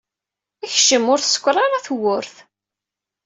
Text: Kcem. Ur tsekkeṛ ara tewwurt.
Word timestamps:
Kcem. 0.73 1.05
Ur 1.13 1.19
tsekkeṛ 1.21 1.55
ara 1.65 1.85
tewwurt. 1.85 2.35